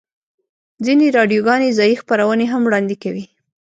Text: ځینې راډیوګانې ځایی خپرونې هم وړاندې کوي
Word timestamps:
ځینې 0.85 1.05
راډیوګانې 1.17 1.69
ځایی 1.77 1.99
خپرونې 2.01 2.45
هم 2.49 2.61
وړاندې 2.65 2.95
کوي 3.03 3.25